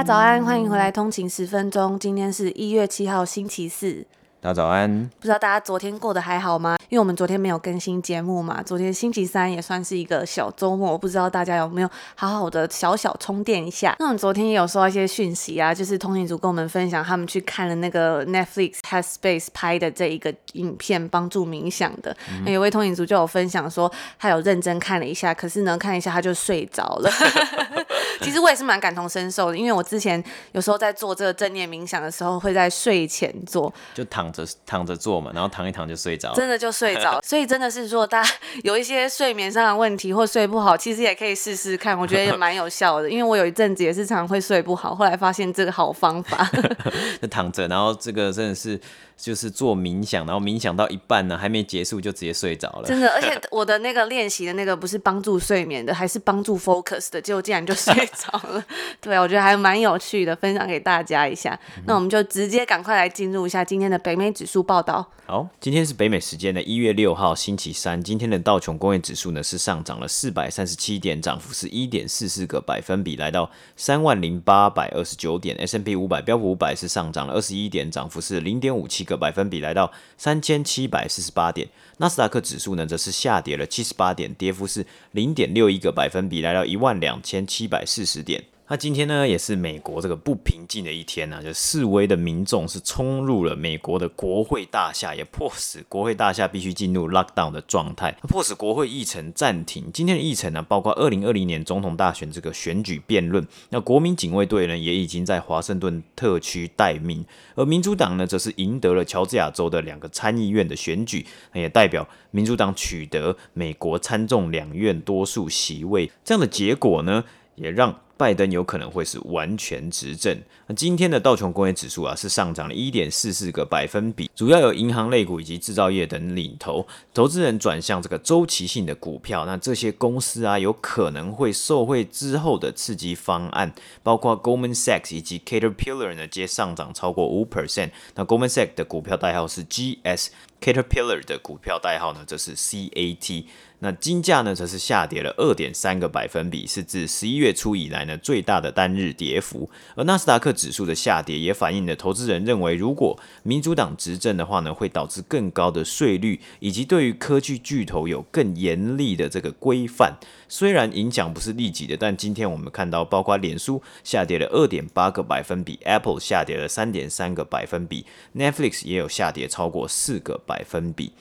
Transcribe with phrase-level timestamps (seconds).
[0.00, 1.98] 家早安，欢迎回来通勤十分钟。
[1.98, 4.06] 今天是一月七号，星期四。
[4.40, 5.10] 大家早安。
[5.18, 6.78] 不知道大家昨天过得还好吗？
[6.88, 13.94] 因为我们昨天没有更新节目嘛，昨天星期三也算是一个小周末，我不知道大家有没有好好的小小充电一下。
[13.98, 22.16] 那我们昨天也有收到一些讯息啊，就是通勤族跟我们分享他们去看了那个 Netflix Headspace 拍的这一个影片，帮助冥想的。
[22.30, 27.10] 嗯、那有位通勤族就有分享说，他有认真看了一下，可是呢，看一下他就睡着了。
[28.24, 34.30] 其实我也是蛮感同身受的，因为我之前有时候在做这个正念冥想的时候，会在睡前做，就躺。
[34.32, 37.20] 着躺着做嘛，然后躺一躺就睡着，真的就睡着。
[37.26, 38.30] 所以真的是说，大家
[38.62, 43.10] 有一些睡眠上的问题或睡不好，其实也可以试试看，我觉得也蛮有效的。
[43.10, 46.48] 因为我有一阵子也是常常会睡不好，后来发现这个好方法，
[47.20, 48.80] 就躺着，然后这个真的是。
[49.20, 52.88] 就是做冥想，然后冥想到一半呢，还没结束就直接睡着了。
[52.88, 58.64] 真的，而且 我的那个练习的那个不是帮助睡眠的，还是帮助 focus 的，结果竟然就睡着了。
[59.00, 61.58] 对啊，我觉得还蛮有趣的，分享给大家一下。
[61.76, 65.06] 嗯、那我们就直接赶快来进入一下今天的北美指数报道。
[65.26, 75.56] 好，今天是北美时间的一月六号星期三，今天的道琼工业指数呢是上涨了四百三十七点，涨幅是一点四四个百分比，来到三万零八百二十九点。
[75.58, 81.68] S&P 五百标普五百是上涨了二十一点，涨幅是零点五七个百分比，来到三千七百四十八点。
[81.98, 88.44] 纳斯达克指数呢，则是下跌了七十八点，跌幅是零点六一个百分比，来到一万两千七百四十点。
[88.72, 99.90] 那今天呢，也是美国这个不平静的一天呢、就示威的民众是冲入了美国的国会大厦，也迫使国会大厦必须进入 lockdown 的状态，迫使国会议程暂停。
[99.92, 103.44] 今天的议程呢，包括二零二零年总统大选这个选举辩论。
[103.70, 107.24] 那国民警卫队呢，也已经在华盛顿特区待命，
[107.56, 116.08] 而民主党呢，则是赢得了乔治亚州的两个参议院的选举，也代表民主党取得美国参众两院多数席位。
[116.22, 117.24] 这样的结果呢，
[117.56, 120.38] 也让拜登有可能会是完全执政。
[120.66, 129.46] 那今天的道琼工业指数啊是上涨了一点四四个百分比，主要有银行类股以及制造业等领头，投资人转向这个周期性的股票。
[129.46, 133.72] 那这些公司啊有可能会受惠之后的刺激方案，
[134.02, 137.92] 包括 Goldman Sachs 以及 Caterpillar 呢，皆上涨超过五 percent。
[138.16, 143.46] 那 Goldman Sachs 的股票代号是 GS，Caterpillar 的股票代号呢则是 CAT。
[143.82, 149.68] 那金价呢则是下跌了二点三个百分比，是自十一月初以来最大的单日跌幅。
[149.94, 160.16] 而纳斯达克指数的下跌也反映了投资人认为，如果民主党执政的话呢，会导致更高的税率，以及对于科技巨头有更严厉的这个规范。
[160.48, 168.04] 虽然影响不是立即的，但今天我们看到，包括脸书下跌了二点八个百分比，Apple 下跌了三点三个百分比
[168.36, 171.12] ，Netflix 也有下跌超过四个百分比。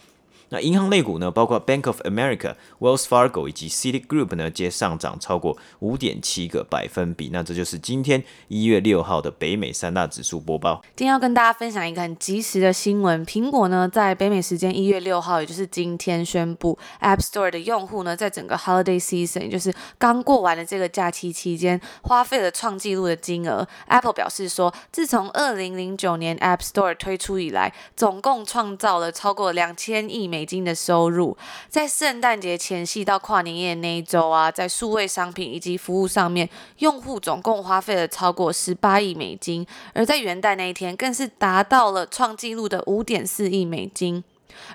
[0.50, 7.30] 那银行类股呢，包括 Bank of America、Wells Fargo 以及 Citigroup 呢，皆上涨超过五点七个百分比。
[7.32, 10.82] 那这就是今天一月六号的北美三大指数播报。
[10.96, 23.68] 今天要跟大家分享一个很及时的新闻：苹果呢，在北美时间一月六号，也就是今天宣布，App Store 的用户呢，在整个 Holiday Season，也就是刚过完的这个假期期间，花费了创纪录的金额。
[23.86, 30.39] Apple 表示说，自从二零零九年 App Store 推出以来，总共创造了超过两千亿美。
[30.40, 44.24] 美金的收入，在圣诞节前夕到跨年夜那一周啊，在数位商品以及服务上面，用户总共花费了超过十八亿美金，而在元旦那一天，更是达到了创纪录的五点四亿美金。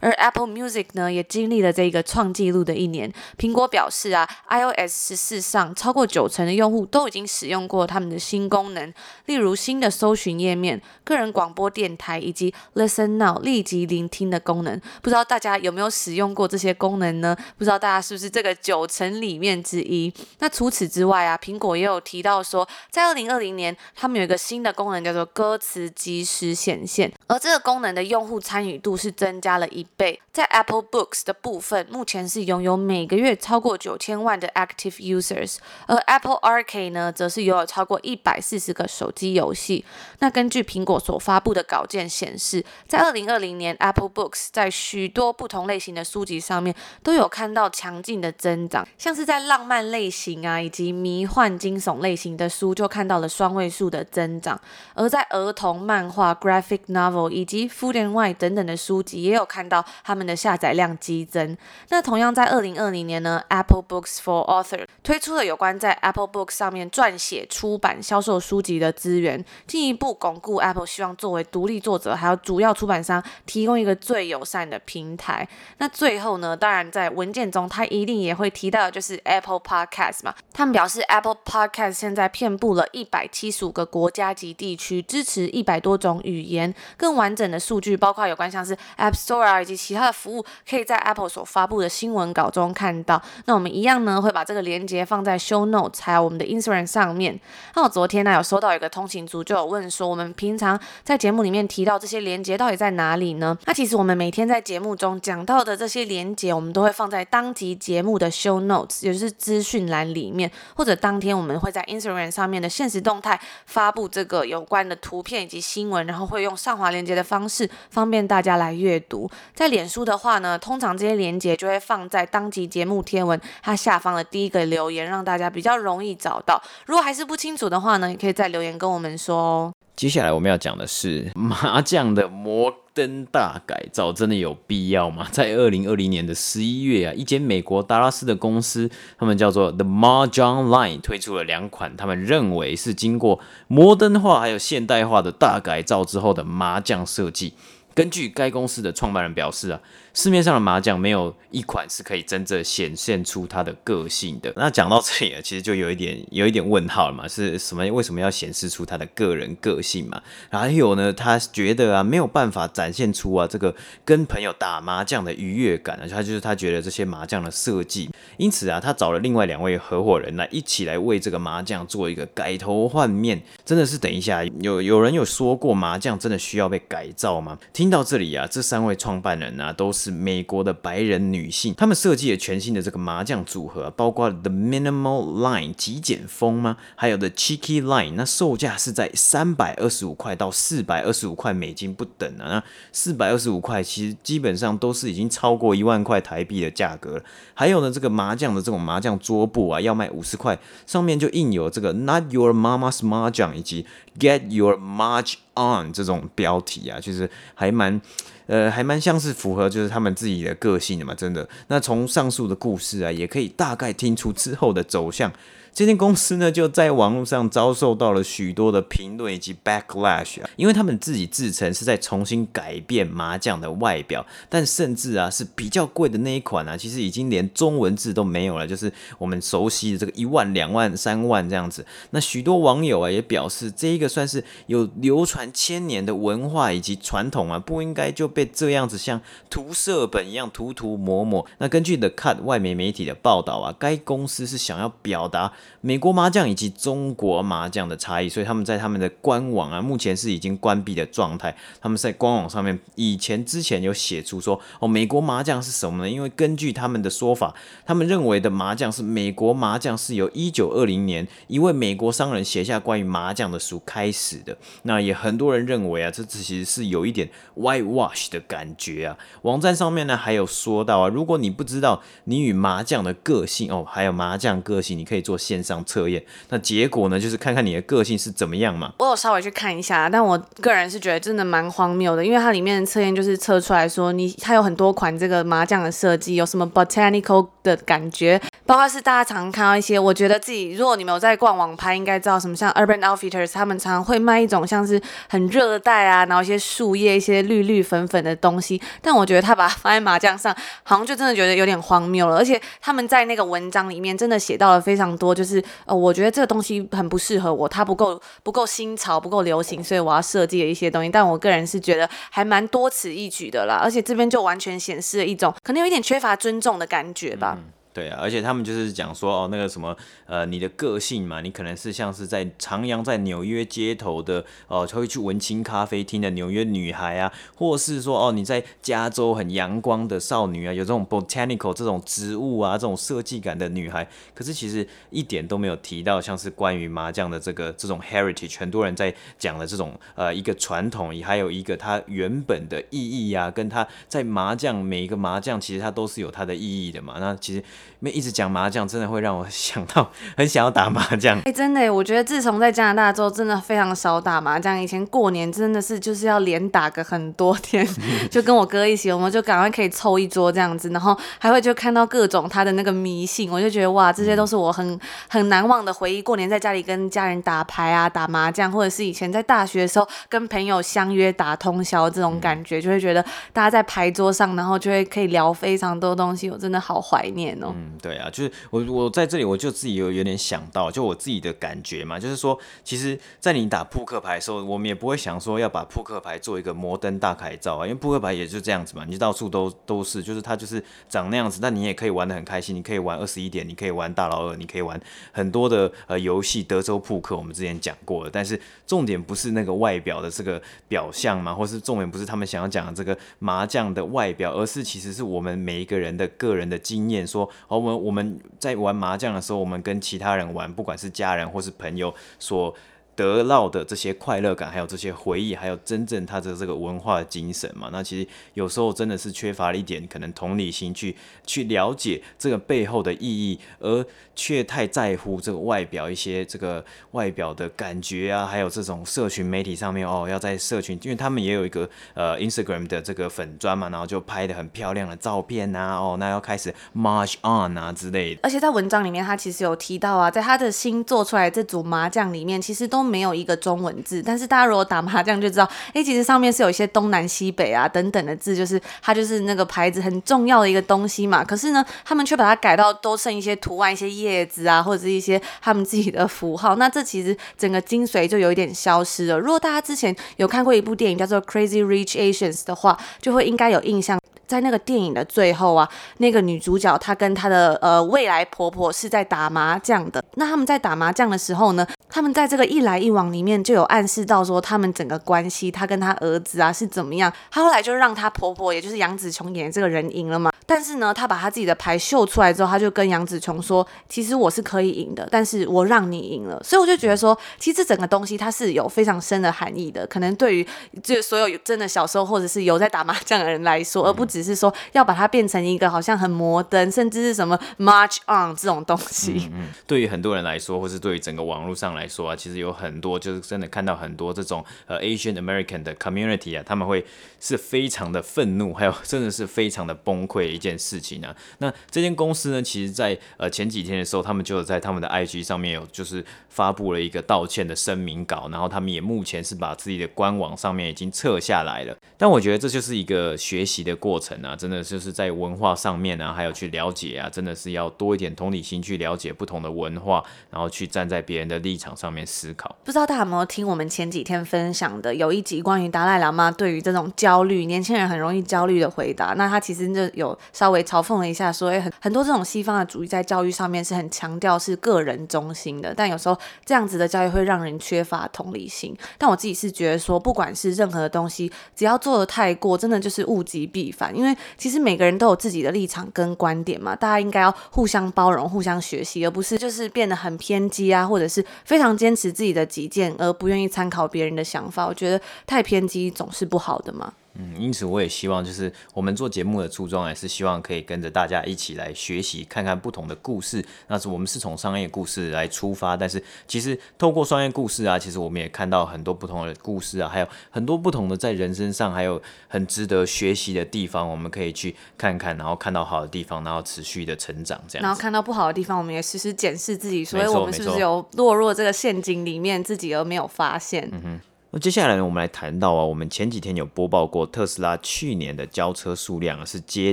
[0.01, 3.13] 而 Apple Music 呢，也经历了这个创纪录的一年。
[3.39, 8.93] 苹果表示啊，iOS 十四上超过九成的用户都已经使用过他们的新功能，
[9.27, 14.81] 例如新的搜寻页面、个人广播电台以及 Listen Now 立即聆听的功能。
[15.03, 17.37] 不知道大家有没有使用过这些功能呢？
[17.59, 20.13] 不知道大家是不是这个九成里面之一？
[20.39, 29.64] 那除此之外啊，苹果也有提到说，在二零二零年，他们有一个新的功能叫做歌词即时显现，而这个功能的用户参与度是增加了。
[29.69, 30.21] 一倍。
[30.33, 39.85] 在 Apple Books 的部分，目前是拥有每个月超过九千万的 active users，而 Apple Arcade 呢，则是拥有超过一百四十个手机游戏。
[40.19, 54.61] 那根据苹果所发布的稿件显示，在二零二零年，Apple Books 在许多不同类型的书籍上面都有看到强劲的增长，像是在浪漫类型啊，以及迷幻惊悚类型的书就看到了双位数的增长，
[54.95, 61.57] 而在儿童漫画、graphic novel 以及 food and wine 等等的书籍也有看到他们的下载量激增。
[61.91, 75.49] 那同样在二零二零年呢，Apple Books for Author 推出了有关在 Apple Books 上面撰写、出版、销售书籍的资源，进一步巩固 Apple 希望作为独立作者还有主要出版商提供一个最友善的平台。
[75.79, 80.35] 那最后呢，当然在文件中，他一定也会提到的就是 Apple Podcast 嘛。
[80.53, 86.75] 他们表示 Apple Podcast 现在遍布了一百七十五个国家及地区，支持一百多种语言。
[86.97, 93.21] 更完整的数据，包括有关像是 App Store 以及其他的服务，可以在 Apple 所发布的新闻稿中看到。
[93.47, 97.39] 那我们一样呢，会把这个连接放在 Show Notes 还有我们的 Instagram 上面。
[97.75, 103.57] 那我昨天呢有收到一个通勤族就有问说，我们平常在节目里面提到这些连接到底在哪里呢？
[103.65, 119.31] 那其实我们每天在节目中讲到的这些连接，我们都会放在当集节目的 Show Notes，也就是资讯栏里面，或者当天我们会在 Instagram 上面的限时动态发布这个有关的图片以及新闻，然后会用上滑连接的方式方便大家来阅读。
[119.55, 126.63] 在脸书的话呢，通常这些连接就会放在当集节目贴文它下方的第一个留言，让大家比较容易找到。
[126.87, 129.73] 如果还是不清楚的话呢，也可以在留言跟我们说哦。
[129.97, 135.29] 接下来我们要讲的是 麻将的摩登大改造，真的有必要吗？
[135.31, 143.39] 在二零二零年的十一月啊，一间美国达拉斯的公司，他们叫做 The Mahjong Line，推出了两款他们认为是经过
[143.69, 147.55] 摩登化还有现代化的大改造之后的麻将设计。
[147.95, 149.81] 根据该公司的创办人表示啊。
[150.15, 154.53] 市面上的麻将没有一款是可以真正显现出它的个性的。
[154.55, 157.85] 那讲到这里啊，其实就有一点 有一点问号了嘛，是什么？
[157.93, 160.23] 为什么要显示出他的个人个性嘛？
[160.51, 163.75] 还有呢，他觉得啊没有办法展现出啊这个
[164.05, 173.43] 跟朋友打麻将的愉悦感啊，他就是他觉得这些麻将的设计，因此啊，他找了另外两位合伙人来一起来为这个麻将做一个改头换面。
[173.65, 177.59] 真的是等一下，有有人有说过麻将真的需要被改造吗？
[177.73, 180.04] 听到这里啊，这三位创办人啊都是。
[180.05, 186.77] 是美国的白人女性，他们设计了全新的这个麻将组合，包括 The Minimal Line 极简风吗？
[186.95, 192.45] 还有 The Cheeky Line，那售价是在三百二十五块到四百二十五块美金不等啊。
[192.49, 197.25] 那四百二十五块其实基本上都是已经超过一万块台币的价格了。
[197.55, 203.87] 还有呢，这个麻将的这种麻将桌布啊，要卖五十块，上面就印有这个 Not Your Mama's Mahjong 以及
[204.19, 208.01] Get Your Maj On 这种标题啊，其实还蛮。
[208.47, 211.49] 呃，还蛮像是符合就是他们自己的个性的嘛，真的。
[211.69, 215.33] 那从上述的故事啊，也可以大概听出之后的走向。
[215.75, 231.85] 这间公司呢，就在网络上遭受到了许多的评论以及 backlash 啊，因为他们自己自称是在重新改变麻将的外表，但甚至啊是比较贵的那一款啊，其实已经连中文字都没有了，就是我们熟悉的这个一万、两万、三万这样子。
[232.11, 241.45] 那许多网友啊也表示，这一个算是有流传千年的文化以及传统啊，不应该就被这样子像涂色本一样涂涂抹抹。
[241.59, 245.53] 那根据 The Cut 外媒媒体的报道啊，该公司是想要表达。
[245.81, 251.55] 美国麻将以及中国麻将的差异，所以他们在他们的官网啊，目前是已经关闭的状态。
[251.81, 256.11] 他们在官网上面以前之前有写出说，哦，美国麻将是什么呢？
[256.11, 264.57] 因为根据他们的说法，他们认为的麻将是美国麻将是由一九二零年一位美国商人写下关于麻将的书开始的。
[264.85, 269.19] 那也很多人认为啊，这其实是有一点 whitewash 的感觉啊。
[269.43, 277.21] 网站上面呢还有说到啊，如果你不知道你与麻将的个性哦，还有麻将个性，你可以做线上测验，那结果呢？
[277.21, 278.93] 就是看看你的个性是怎么样嘛。
[278.99, 298.81] 我有稍微去看一下，但我个人是觉得真的蛮荒谬的，因为它里面的测验就是测出来说你，它有很多款这个麻将的设计，有什么 botanical 的感觉，包括是大家常看到一些，我觉得自己如果你们有在逛网拍，应该知道什么像 Urban Outfitters，他们常常会卖一种像是很热带啊，然后一些树叶、一些绿绿粉粉的东西。
[299.03, 302.39] 但我觉得他把它放在麻将上，好像就真的觉得有点荒谬了。
[302.39, 305.63] 而且他们在那个文章里面真的写到了非常多，就是。
[305.87, 311.11] 呃，我觉得这个东西很不适合我，它不够不够新潮，不够流行，所以我要设计了一些东西。
[311.11, 317.59] 但我个人是觉得还蛮多此一举的啦，而且这边就完全显示了一种可能有一点缺乏尊重的感觉吧。
[317.95, 319.97] 对啊，而且他们就是讲说哦，那个什么
[320.27, 334.05] 呃，你的个性嘛，你可能是像是在徜徉在纽约街头的哦，会去文青咖啡厅的纽约女孩啊，或是说哦，你在加州很阳光的少女啊，有这种 botanical 这种植物啊，这种设计感的女孩。
[334.35, 347.19] 可是其实一点都没有提到像是关于麻将的这个这种 heritage，很多人在讲的这种呃一个传统，也还有一个它原本的意义、啊，跟它在麻将每一个麻将其实它都是有它的意义的嘛。
[347.21, 347.63] 那其实。
[347.99, 351.39] 没一直讲麻将，真的会让我想到很想要打麻将。
[351.39, 354.81] 哎、欸，真的，我觉得自从在加拿大之后，真的非常少打麻将。
[354.81, 357.87] 以前过年真的是就是要连打个很多天，
[358.31, 366.21] 就跟我哥一起，我们就赶快可以凑一桌这样子，然后还会就看到各种他的那个迷信，我就觉得哇，这些都是我很很难忘的回忆。
[366.21, 377.74] 过年在家里跟家人打牌啊，打麻将，或者是以前在大学的时候跟朋友相约打通宵这种感觉，就会觉得大家在牌桌上，然后就会可以聊非常多东西，我真的好怀念哦。
[377.77, 395.01] 嗯，对啊，就是我我在这里我就自己有有点想到，就我自己的感觉嘛，就是说，其实，在你打扑克牌的时候，我们也不会想说要把扑克牌做一个摩登大改造啊，因为扑克牌也就这样子嘛，你到处都都是，就是它就是长那样子，但你也可以玩得很开心，你可以玩二十一点，你可以玩大老二，你可以玩
[395.33, 412.75] 很多的呃游戏，德州扑克我们之前讲过了，但是重点不是那个外表的这个表象嘛，或是重点不是他们想要讲的这个麻将的外表，而是其实是我们每一个人的个人的经验，说，哦，我们我们在玩麻将的时候，我们跟其他人玩，不管是家人或是朋友，所
[413.17, 421.15] 得到的这些快乐感，还有这些回忆，还有真正他的这个文化精神嘛，那其实有时候真的是缺乏了一点可能同理心去
[421.47, 424.05] 去了解这个背后的意义，而
[424.35, 438.41] 却太在乎这个外表一些这个外表的感觉啊，还有这种社群媒体上面哦，要在社群，因为他们也有一个呃 Instagram 的这个粉砖嘛，然后就拍的很漂亮的照片啊，哦，那要开始 march on 啊之类的。
[438.43, 443.04] 而且在文章里面，他其实有提到啊，在他的新做出来这组麻将里面，其实都。
[443.05, 451.45] 没有一个中文字，但是大家如果打麻将就知道，哎，其实上面是有一些东南西北啊等等的字，就是它就是那个牌子很重要的一个东西嘛。
[451.45, 456.77] 可是呢，他们却把它改到都剩一些图案、一些叶子啊，或者是一些他们自己的符号。
[456.77, 459.39] 那这其实整个精髓就有一点消失了。
[459.39, 464.19] 如果大家之前有看过一部电影叫做《Crazy Rich Asians》的话，就会应该有印象。
[464.47, 470.23] 在那个电影的最后啊，那个女主角她跟她的呃未来婆婆是在打麻将的。
[470.35, 477.33] 那他们在打麻将的时候呢，他们在这个一来一往里面就有暗示到说，他们整个关系，她跟她儿子啊是怎么样。
[477.51, 480.53] 她后来就让她婆婆，也就是杨紫琼演的这个人赢了嘛。
[480.67, 486.61] 但是呢，她把她自己的牌秀出来之后，她就跟杨紫琼说，其实我是可以赢的，但是我让你赢了。
[486.65, 490.07] 所以我就觉得说，其实这整个东西它是有非常深的含义的。
[490.07, 490.67] 可能对于
[491.03, 499.49] 就所有真的小时候或者是有在打麻将的人来说，而不只是说要把它变成一个好像很摩登，甚至是什么 march on 这种东西。
[499.53, 507.07] 嗯，对于很多人来说，或是对于整个网络上来说啊，其实有很多就是真的看到很多这种呃 Asian American 的 community 啊，他们会
[507.39, 511.37] 是非常的愤怒，还有 真的是非常的崩溃的一件事情啊。
[511.59, 521.97] 那这间公司呢，其实在呃前几天的时候，他们就在他们的 IG 上面有就是发布了一个道歉的声明稿，然后他们也目前是把自己的官网上面已经撤下来了。
[522.17, 532.77] 但我觉得这就是一个学习的过程啊，真的就是在文化上面啊，还有去了解啊，真的是要多一点同理心去了解不同的文化，然后去站在别人的立场上面思考。
[532.85, 539.35] 不知道大家有没有听我们前几天分享的有一集关于达赖喇嘛对于这种焦虑，年轻人很容易焦虑的回答。
[539.37, 548.97] 那他其实就有稍微嘲讽了一下，说很很多这种西方的主义在教育上面是很强调是个人中心的，但有时候这样子的教育会让人缺乏同理心。
[549.19, 554.14] 但我自己是觉得说，不管是任何的东西，只要做得太过，真的就是物极必反。
[554.15, 564.87] 因为其实每个人都有自己的立场跟观点嘛，大家应该要互相包容、互相学习，而不是就是变得很偏激啊，或者是非常坚持自己的己见，而不愿意参考别人的想法。
[564.87, 567.13] 我觉得太偏激总是不好的嘛。
[567.37, 573.65] 嗯，因此我也希望，就是我们做节目的初衷，也是希望可以跟着大家一起来学习，看看不同的故事。
[573.89, 587.83] 那是我们是从商业故事来出发，但是其实透过商业故事啊，其实我们也看到很多不同的故事啊，还有很多不同的在人身上还有很值得学习的地方，我们可以去看看，然后看到好的地方，然后持续的成长，这样。
[587.83, 593.89] 然后看到不好的地方，我们也时时检视自己，所以我们是不是有落入这个陷阱里面，自己而没有发现？
[593.93, 594.21] 嗯哼。
[594.57, 599.93] 那接下来呢，我们来谈到啊，我们前几天有播报过，特斯拉去年的交车数量啊是接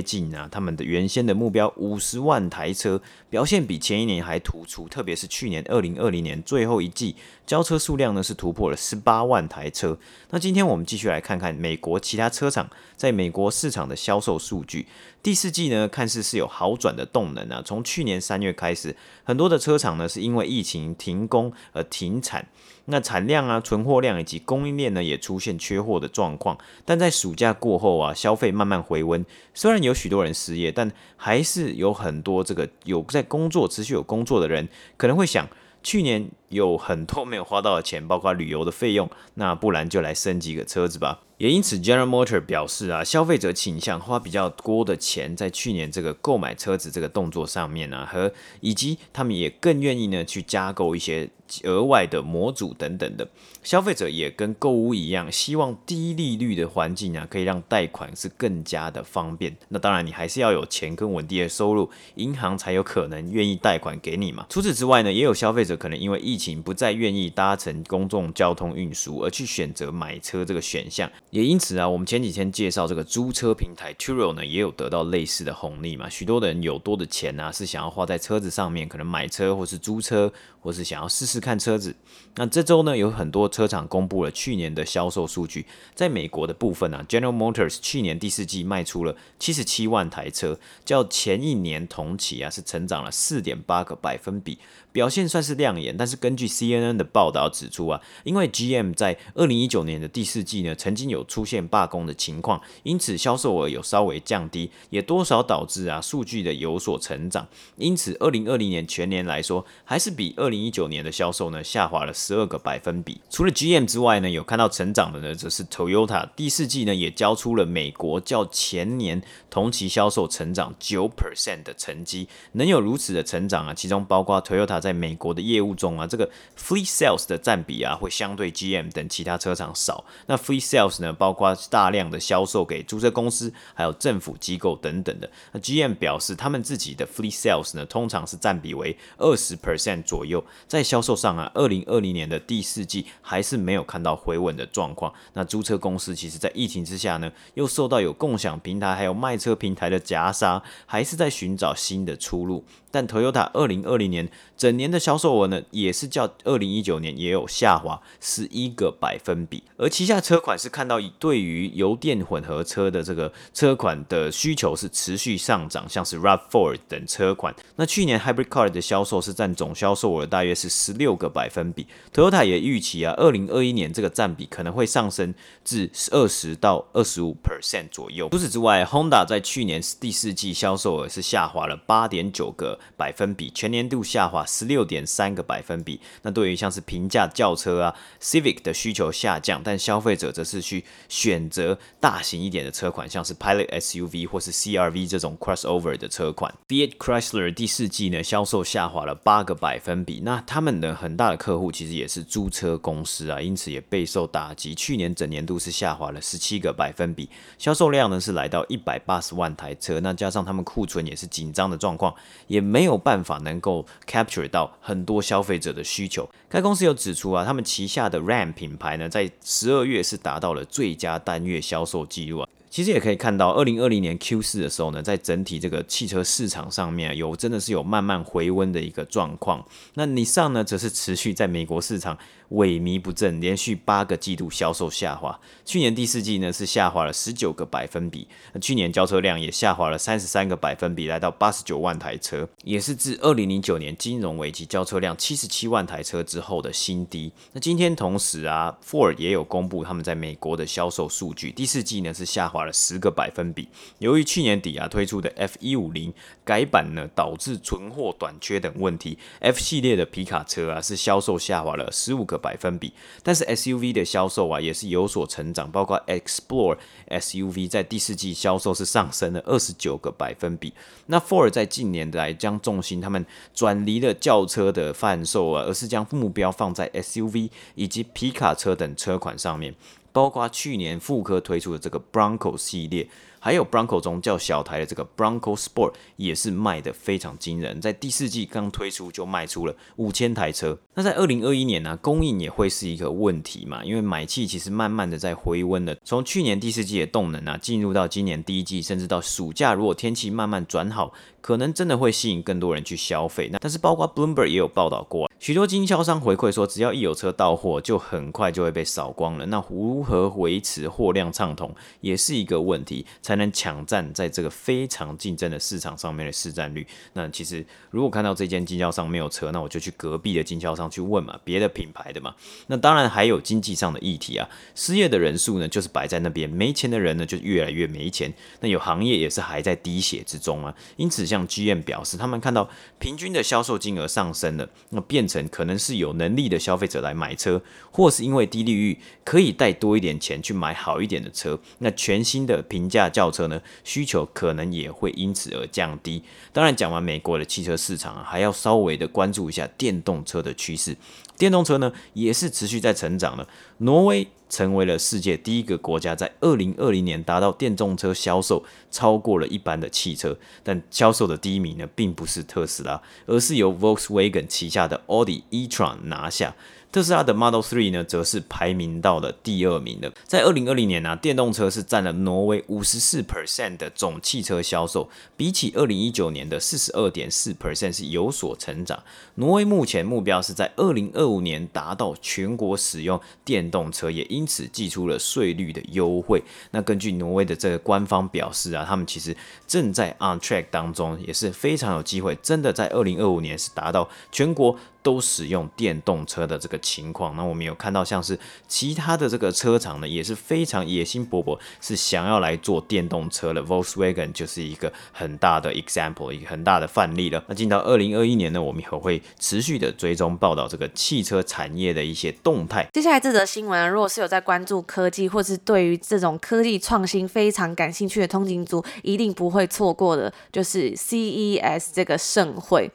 [0.00, 9.98] 近啊他们的原先的目标五十万台车，表现比前一年还突出，特别是去年二零二零年最后一季交车数量呢是突破了十八万台车。
[10.30, 14.86] 那今天我们继续来看看美国其他车厂在美国市场的销售数据。
[15.22, 17.62] 第四季呢，看似是有好转的动能啊。
[17.64, 22.46] 从去年三月开始，很多的车厂呢是因为疫情停工而停产，
[22.86, 26.58] 那产量啊、存货量以及供应链呢也出现缺货的状况。
[26.84, 35.48] 但在暑假过后啊，消费慢慢回温，虽然有许多人失业，但还是有很多这个有在工作、持续有工作的人可能会想。
[35.82, 41.20] 去年有很多没有花到的钱， 包括旅游的费用，那不然就来升级个车子吧。
[41.38, 51.28] 也因此，General Motor 表示啊，消费者倾向花比较多的钱在去年这个购买车子这个动作上面呢，和以及他们也更愿意呢去加购一些
[51.64, 53.28] 额外的模组等等的。
[53.62, 59.56] 消费者也跟购物一样，希望低利率的环境啊，可以让贷款是更加的方便。
[59.68, 64.46] 那当然，你还是要有钱跟稳定的收入，银行才有可能愿意贷款给你嘛。
[64.48, 71.08] 除此之外呢，也有消费者可能因为疫情不再愿意搭乘公众交通运输，而去选择买车这个选项。
[71.30, 76.08] 也因此啊，我们前几天介绍这个租车平台 Turo 呢，也有得到类似的红利嘛。
[76.08, 81.94] 许多人有多的钱啊，是想要花在车子上面，可能买车或是租车，或是想要试试看车子。
[82.36, 85.66] 那这周呢，有很多车厂公布了去年的销售数据。
[85.94, 94.56] 在美国的部分啊，General Motors 去年第四季卖出了七十七万台车，较前一年同期啊是成长了四点八个百分比。
[94.92, 107.48] 表现算是亮眼，但是根据 CNN 的报道指出啊，因为 GM 在二零一九年的第四季呢，曾经有出现罢工的情况，因此销售额有稍微降低，也多少导致啊数据的有所成长。
[107.76, 113.20] 因此，二零二零年全年来说，还是比二零一九年的销售呢下滑了十二个百分比。
[113.30, 116.28] 除了 GM 之外呢，有看到成长的呢，则是 Toyota。
[116.36, 122.28] 第四季呢，也交出了美国较前年同期销售成长九 percent 的成绩。
[122.52, 124.82] 能有如此的成长啊，其中包括 Toyota。
[124.82, 130.04] 在美国的业务中啊，这个 fleet sales 的占比啊，会相对 GM 等其他车厂少。
[130.26, 135.30] 那 fleet sales 呢，包括大量的销售给租车公司、还有政府机构等等的。
[135.52, 140.44] 那 GM 表示，他们自己的 fleet sales 呢，通常是占比为二十 percent 左右。
[140.66, 145.12] 在销售上啊，二零二零年的第四季还是没有看到回稳的状况。
[145.34, 152.64] 那租车公司其实在疫情之下呢，又受到有共享平台还有卖车平台的夹杀，还是在寻找新的出路。
[152.90, 159.62] 但 Toyota 二零二零年整年的销售额呢，也是较二零一九年也有下滑十一个百分比。
[159.78, 167.54] 而旗下车款是看到对于油电混合车的这个车款的需求是持续上涨，像是 RAV4 等车款。
[167.76, 171.86] 那去年 Hybrid Car 的销售是占总销售额大约是十六六个百分比。
[172.14, 178.28] Toyota 也预期啊，二零二一年这个占比可能会上升至二十到二十五 percent 左右。
[178.30, 182.78] 除此之外，Honda 在去年第四季销售额是下滑了八点九个。
[182.96, 186.00] 百分比全年度下滑十六点三个百分比。
[186.22, 196.54] 那对于像是平价轿车啊，Civic 的需求下降，但消费者则是去选择大型一点的车款，像是 Pilot SUV 或是 CRV 这种 crossover 的车款。
[196.68, 200.20] Fiat Chrysler 第四季呢，销售下滑了八个百分比。
[200.24, 204.74] 那他们呢很大的客户其实也是租车公司啊，因此也备受打击。
[204.74, 207.28] 去年整年度是下滑了十七个百分比，
[207.58, 210.00] 销售量呢是来到一百八十万台车。
[210.00, 212.12] 那加上他们库存也是紧张的状况，
[212.48, 212.60] 也。
[212.72, 216.26] 没有办法能够 capture 到很多消费者的需求。
[216.48, 222.48] 该公司有指出啊，他们旗下的 Ram 品牌呢，在十二月是达到了最佳单月销售记录啊。
[222.72, 229.62] 其实也可以看到，二零二零年 Q 四的时候呢，在整体这个汽车市场上面有真的是有慢慢回温的一个状况。
[229.92, 232.16] 那你上呢，则是持续在美国市场。
[232.52, 235.38] 萎靡不振，连续八个季度销售下滑。
[235.64, 238.28] 去年第四季呢是下滑了十九个百分比，
[238.60, 247.32] 去年交车量也下滑了三十三个百分比，来到八十九万台车，也是自二零零九年金融危机交车量七十七万台车之后的新低。
[247.52, 253.68] 那今天同时啊，Ford 也有公布他们在美国的销售数据，第四季呢是下滑了十个百分比。
[253.98, 256.12] 由于去年底啊推出的 F 一五零
[256.44, 262.41] 改版呢，导致存货短缺等问题，F 系列的皮卡车啊是销售下滑了十五个。
[262.42, 266.76] 百分比，但是 SUV 的销售啊也是有所成长，包括 Explore
[267.08, 270.72] SUV 在第四季销售是上升了二十九个百分比。
[271.06, 273.24] 那 Ford 在近年来将重心他们
[273.54, 279.74] 转离了轿车的贩售啊，而是将目标放在 SUV 以及皮卡车等车款上面，
[280.10, 283.08] 包括去年富科推出的这个 Bronco 系列。
[283.44, 290.78] 还有 Bronco 中较小台的这个 Bronco Sport 也是卖的非常惊人，在第四季刚推出就卖出了五千台车。
[290.94, 301.12] 那在二零二一年呢、供应也会是一个问题嘛，因为买气其实慢慢的在回温了，从去年第四季的动能啊，进入到今年第一季，甚至到暑假，如果天气慢慢转好。
[301.42, 309.44] 可能真的会吸引更多人去消费，那但是包括 Bloomberg 也有报道过，许多经销商回馈说，只要一有车到货，就很快就会被扫光了。
[309.46, 316.86] 那如何维持货量畅通，也是一个问题，才能抢占在这个非常竞争的市场上面的市占率。
[317.14, 322.32] 那其实如果看到这间经销商没有车，那我就去隔壁的经销商去问嘛，别的品牌的嘛。
[322.68, 328.32] 那当然还有经济上的议题啊，失业的人数呢就是摆在那边，没钱的人呢就越来越没钱。
[328.60, 331.26] 那有行业也是还在滴血之中啊，因此。
[331.32, 332.68] 像 GM 表示，他们看到
[332.98, 341.58] 平均的销售金额上升了，那变成可能是有能力的消费者来买车，或是因为低利率可以带多一点钱去买好一点的车。
[341.78, 346.22] 那全新的平价轿车呢，需求可能也会因此而降低。
[346.52, 350.94] 当然，讲完美国的汽车市场啊，还要稍微的关注一下电动车的趋势。
[351.38, 353.48] 电动车呢，也是持续在成长的。
[353.78, 360.36] 挪威成为了世界第一个国家，在二零二零年达到电动车销售超过了一般的汽车。
[360.62, 366.54] 但销售的第一名呢，并不是特斯拉，而是由 Volkswagen 旗下的 Audi e-tron 拿下。
[366.92, 370.12] 特斯拉的 Model 3呢，则是排名到了第二名的。
[370.26, 379.02] 在二零二零年呢、电动车是占了挪威五十四 percent 的总汽车销售，比起二零一九年的四十二点四 percent 是有所成长。
[379.36, 386.44] 挪威目前目标是在二零二五年达到全国使用电动车，也因此寄出了税率的优惠。
[386.72, 389.34] 那根据挪威的这个官方表示啊，他们其实
[389.66, 394.76] 正在 on track 当中，也是非常有机会，真的在二零二五年是达到全国。
[395.02, 398.38] 都使用电动车的这个情况，那我们有看到像是
[398.68, 403.62] 其他的这个车厂呢，也是非常野心勃勃，是想要来做电动车的。
[403.62, 407.42] Volkswagen 就是一个很大的 example，一个很大的范例了。
[407.48, 412.86] 那进到二零二一年呢，我们也会持续的追踪报道这个汽车产业的一些动态。
[412.92, 422.90] 接下来这则新闻，如果是有在关注科技，或是对于这种科技创新非常感兴趣的通勤族，一定不会错过的，就是 CES 这个盛会。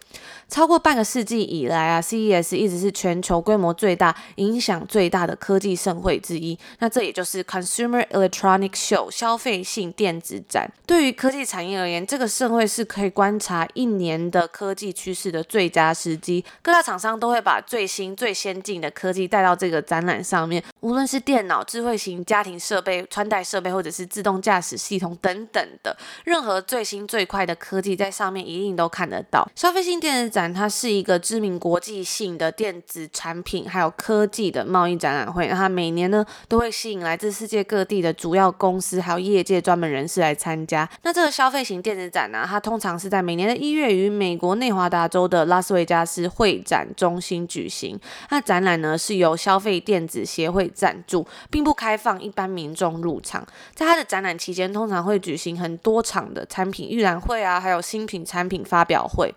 [0.49, 6.57] 超过半个世纪以来啊，CES 一直是全球规模最大、影响最大的科技盛会之一。
[6.79, 10.71] 那这也就是 Consumer Electronics Show 消费性电子展。
[10.85, 16.43] 对于科技产业而言，这个盛会是可以观察一年的科技趋势的最佳时机。
[16.61, 29.47] 各大厂商都会把最新、最先进的科技带到这个展览上面，无论是电脑、智慧型家庭设备、穿戴设备，或者是自动驾驶系统等等的，任何最新最快的科技在上面一定都看得到。
[29.55, 40.87] 消费性电子展它是一个知名国际性的电子产品还有科技的贸易展览会，那它每年呢都会吸引来自世界各地的主要公司还有业界专门人士来参加。
[41.03, 47.97] 那这个消费型电子展呢，它通常是在每年的一月于美国内华达州的拉斯维加斯会展中心举行。
[48.29, 53.47] 那展览呢是由消费电子协会赞助，并不开放一般民众入场。
[53.73, 59.33] 在它的展览期间，通常会举行很多场的产品预览会啊，还有新品产品发表会。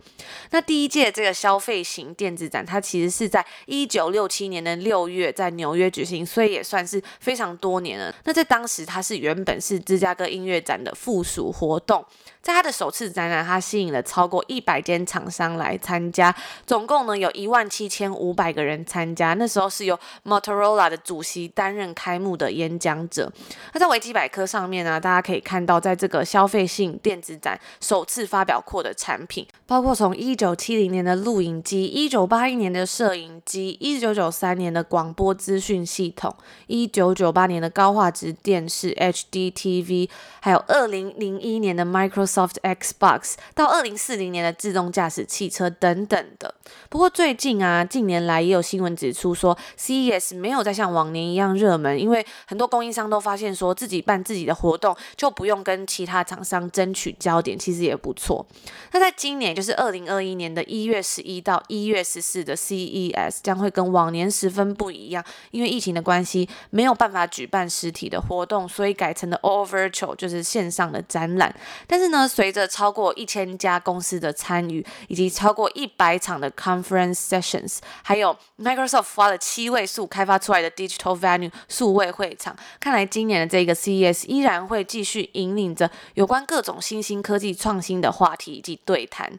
[0.51, 8.15] 那第一届这个消费型电子展，它其实是在一九六七年的六月在纽约举行，所以也算是非常多年了。
[8.25, 12.05] 那在当时，它是原本是芝加哥音乐展的附属活动。
[12.43, 16.35] 在它的首次展览，它吸引了超过一百间厂商来参加，
[16.67, 19.35] 总共呢有一万七千五百个人参加。
[19.35, 23.31] 那时候是由 Motorola 的主席担任开幕的演讲者。
[23.75, 36.33] 那在维基百科上面呢，大家可以看到，在这个消费性电子展首次发表过的产品，包括从一九七零年的录影机、一九八一年的摄影机、一九九三年的广播资讯系统、
[36.69, 42.59] 一九九八年的高画质电视 HD TV，还有二零零一年的 Microsoft。
[42.71, 46.55] Xbox 到二零四零年的自动驾驶汽车等等的。
[46.91, 58.47] 不过最近啊，近年来也有新闻指出说，CES 没有再像往年一样热门，因为很多供应商都发现说自己办自己的活动就不用跟其他厂商争取焦点，其实也不错。
[58.93, 71.55] 那在今年，就是二零二一年的一月十一到一月十四的 CES 将会跟往年十分不一样，因为疫情的关系没有办法举办实体的活动，所以改成了 All Virtual，就是线上的展览。
[71.87, 89.33] 但是呢，随着超过一千家公司的参与，以及超过一百场的 conference sessions，还有 Microsoft 花了七位数开发出来的 Digital Venue 数位会场，看来今年的这个 CES 依然会继续引领着有关各种新兴科技创新的话题以及对谈。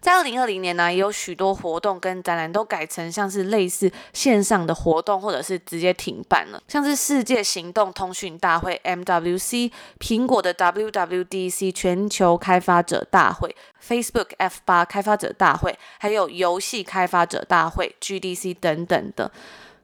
[0.00, 13.54] 在二零二零年呢，也有许多活动跟展览都改成像是类似线上的活动或者是直接停办了，像是世界行动通讯大会 MWC、苹果的 WWDC 全球开发者大会、
[13.86, 19.30] Facebook F8 开发者大会，还有游戏开发者大会 GDC 等等的。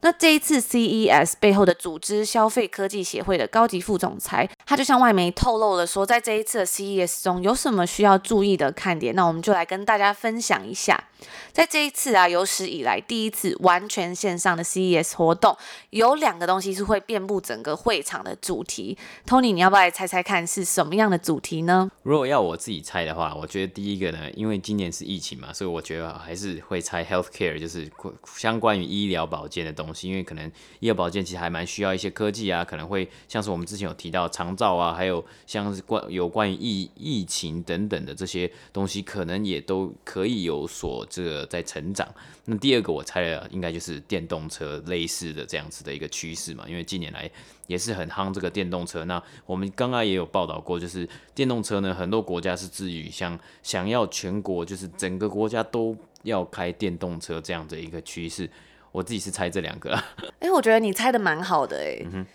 [0.02, 11.04] 那这一次 CES 背后的组织消费科技协会的高级副总裁，他就向外媒透露了说，在这一次的 CES 中有什么需要注意的看点，那我们就来跟大家分享一下。
[11.52, 15.54] 在这一次啊，有史以来第一次完全线上的 CES 活动，
[15.90, 18.96] 有两个东西是会遍布整个会场的主题。
[19.26, 21.90] Tony，你要不要来猜猜看是什么样的主题呢？
[22.02, 27.90] 如果要我自己猜的话，我觉得第一个呢，因为今年是疫情嘛，所以我觉得还是会猜 healthcare，就是
[28.34, 29.89] 相关于医疗保健的东西。
[29.90, 30.46] 东西因为可能
[30.78, 42.06] 医疗保健其实还蛮需要一些科技啊，可能会像是我们之前有提到长照啊，还有像是关有关于疫疫情等等的这些东西，可能也都可以有所这个在成长。
[42.44, 47.28] 那第二个我猜的应该就是电动车类似的这样子的一个趋势嘛，因为近年来
[47.66, 49.04] 也是很夯这个电动车。
[49.06, 58.48] 那我们刚刚也有报道过，就是电动车呢，很多国家是至于像想要全国就是整个国家都要开电动车这样的一个趋势。
[58.92, 59.94] 我自己是猜这两个，
[60.38, 62.26] 哎、欸，我觉得你猜的蛮好的、欸，哎、嗯。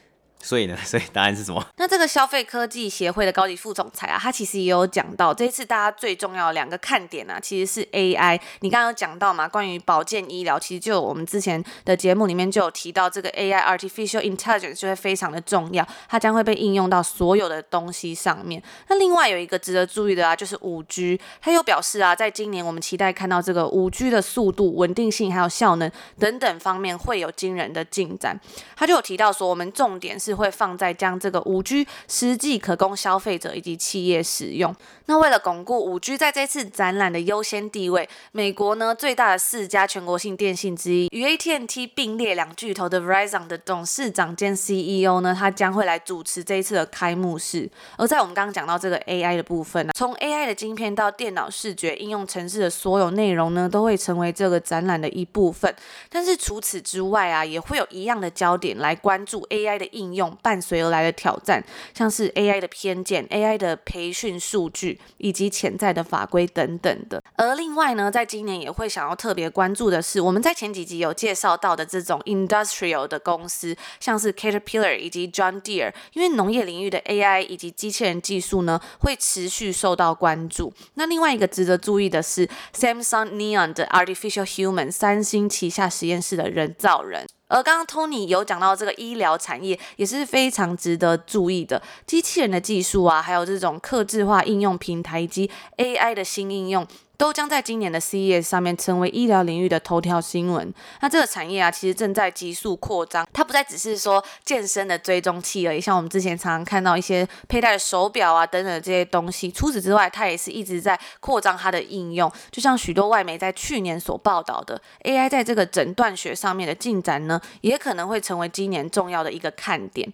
[0.41, 1.65] 所以呢， 所以答案是什么？
[1.77, 8.39] 那这个消费科技协会的高级副总裁啊，他其实也有讲到，这一次大家最重要的两个看点啊，其实是 AI。
[8.59, 18.61] 你刚刚有讲到嘛，关于保健医疗，其实就我们之前的节目里面就有提到，这个 AI（Artificial Intelligence） 就会非常的重要，它将会被应用到所有的东西上面。
[18.87, 21.19] 那另外有一个值得注意的啊，就是 5G。
[21.41, 28.39] 他有表示啊，在今年我们期待看到这个 5G 的速度、稳定性还有效能等等方面会有惊人的进展。
[28.75, 30.35] 他就有提到说，我们重点是。
[30.35, 34.75] 会放在将这个五 G 实际可供消费者以及企业使用。
[35.05, 47.69] 那为了巩固五 G 在这次展览的优先地位，美国呢最大的四家全国性电信之一与 AT&T 并列两巨头的 Verizon 的董事长兼 CEO 呢，他将会来主持这一次的开幕式。
[47.97, 55.73] 而在我们刚刚讲到这个 AI 的部分呢，从 AI 的晶片到电脑视觉应用程式的所有内容呢，都会成为这个展览的一部分。
[56.09, 60.14] 但是除此之外啊，也会有一样的焦点来关注 AI 的应用。
[60.15, 67.21] 用伴随而来的挑战，像是 AI 的偏见、AI 的培训数据以及潜在的法规等等的。
[67.35, 80.73] 而另外呢，在今年也会想要特别关注的是，我们在前几集有介绍到的这种 industrial 的公司，像是 Caterpillar 以及 John Deere，因为农业领域的 AI 以及机器人技术呢，会持续受到关注。
[80.95, 87.25] 那另外一个值得注意的是，Samsung Neon 的 Artificial Human，三星旗下实验室的人造人。
[87.47, 96.85] 而刚刚 Tony 有讲到这个医疗产业也是非常值得注意的，机器人的技术啊，还有这种客制化应用平台及 AI 的新应用。
[97.17, 100.73] 都将在今年的 CES 上面成为医疗领域的头条新闻。
[101.01, 103.27] 那这个产业啊，其实正在急速扩张。
[103.33, 109.51] 它不再只是说健身的追踪器而已，像我们之前常常看到一些佩戴手表啊等等这些东西。
[109.51, 112.31] 除此之外，它也是一直在扩张它的应用。
[112.51, 120.11] 就像许多外媒在去年所报道的，AI 在这个诊断学上面的进展呢，也可能会成为今年重要的一个看点。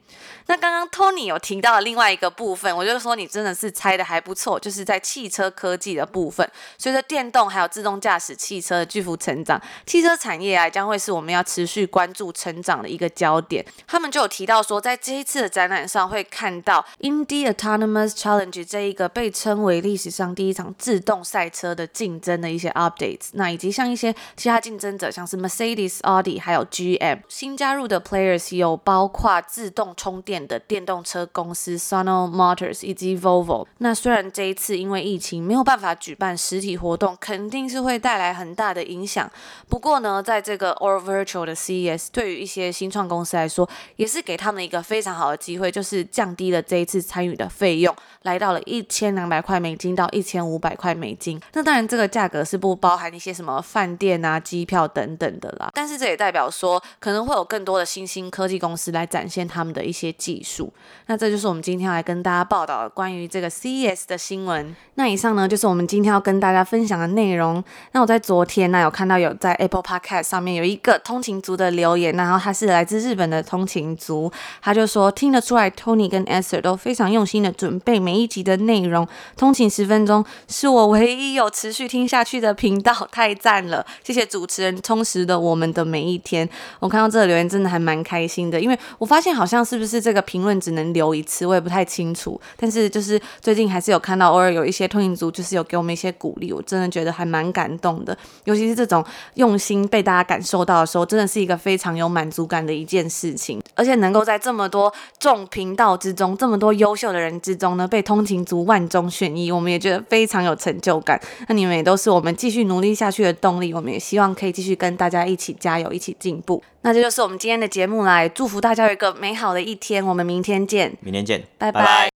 [0.48, 6.50] 那刚刚 Tony 有提到另外一个部分，我就说你真的是猜得还不错，就是在汽车科技的部分。
[6.78, 13.66] 所以随着电动还有自动驾驶汽车的巨幅成长，汽车产业啊将会是我们要持续关注成长的一个焦点。
[13.88, 23.30] 他们就有提到说，在这一次的展览上会看到 Indy Autonomous Challenge 这一个被称为历史上第一场自动赛车的竞争的一些 updates。
[23.32, 33.66] 那以及像一些其他竞争者，像是 Mercedes、Audi 还有 GM 新加入的 players 有包括自动充电的电动车公司 Sono Motors 以及 Volvo。
[33.78, 39.30] 那虽然这一次因为疫情没有办法举办实体活动肯定是会带来很大的影响。
[39.70, 51.40] 不过呢，在这个 All Virtual 的 CES，对于一些新创公司来说，也是给他们一个非常好的机会，就是降低了这一次参与的费用，来到了一千两百块美金到一千五百块美金。
[51.54, 55.70] 那当然，这个价格是不包含一些什么饭店啊、机票等等的啦。
[55.74, 60.74] 但是这也代表说，可能会有更多的新兴科技公司来展现他们的一些技术。
[61.06, 64.76] 那这就是我们今天来跟大家报道的关于这个 CES 的新闻。
[64.96, 67.62] 那以上呢，就是我们今天要跟大家分享的内容。
[67.92, 74.32] 那我在昨天呢，有看到有在 Apple Podcast 上面有一个通勤族的留言，然后他是来自日本的通勤族，
[74.62, 79.06] 他就说听得出来 Tony 跟 Esther 都非常用心的准备每一集的内容。
[79.36, 83.86] 通勤十分钟是我唯一有持续听下去的频道， 太赞了！
[84.02, 86.48] 谢谢主持人充实的我们的每一天。
[86.80, 92.40] 我看到这个留言真的还蛮开心的，因为我发现好像是不是这个评论只能留一次，我也不太清楚。
[92.56, 96.52] 但是就是最近还是有看到偶尔有一些通勤族就是有给我们一些鼓励。
[96.62, 98.16] 我真的觉得还蛮感动的。
[98.44, 103.62] 尤其是这种用心被大家感受到的时候，真的是一个非常有满足感的一件事情。
[103.76, 111.20] 而且能够在这么多众频道之中，这么多优秀的人之中呢，被通勤族万中选一，我们也觉得非常有成就感。
[111.48, 113.74] 那你们也都是我们继续努力下去的动力。
[113.74, 116.62] 我们也希望可以继续跟大家一起加油，一起进步。
[116.84, 120.06] 那这就是我们今天的节目啦，祝福大家有一个美好的一天。
[120.06, 122.11] 我们明天见，明天见，拜拜。